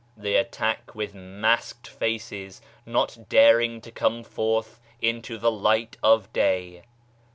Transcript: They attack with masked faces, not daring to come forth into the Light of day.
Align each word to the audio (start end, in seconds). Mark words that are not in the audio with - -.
They 0.17 0.33
attack 0.35 0.95
with 0.95 1.13
masked 1.13 1.85
faces, 1.85 2.59
not 2.87 3.27
daring 3.29 3.81
to 3.81 3.91
come 3.91 4.23
forth 4.23 4.79
into 4.99 5.37
the 5.37 5.51
Light 5.51 5.95
of 6.01 6.33
day. 6.33 6.81